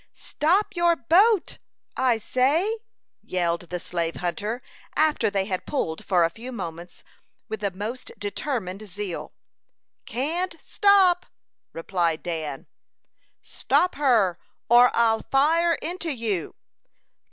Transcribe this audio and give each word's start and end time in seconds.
"Stop 0.15 0.75
your 0.75 0.95
boat, 0.95 1.59
I 1.95 2.17
say," 2.17 2.79
yelled 3.21 3.69
the 3.69 3.79
slave 3.79 4.15
hunter, 4.15 4.63
after 4.95 5.29
they 5.29 5.45
had 5.45 5.67
pulled 5.67 6.03
for 6.05 6.23
a 6.23 6.29
few 6.31 6.51
moments 6.51 7.03
with 7.47 7.59
the 7.59 7.69
most 7.69 8.11
determined 8.17 8.81
zeal. 8.89 9.31
"Can't 10.07 10.55
stop!" 10.59 11.27
replied 11.71 12.23
Dan. 12.23 12.65
"Stop 13.43 13.93
her, 13.93 14.39
or 14.71 14.89
I'll 14.95 15.21
fire 15.29 15.75
into 15.75 16.11
you!" 16.11 16.55